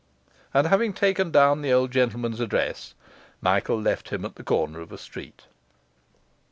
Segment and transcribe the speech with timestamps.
[0.51, 2.95] And having taken down the old gentleman's address,
[3.39, 5.43] Michael left him at the corner of a street.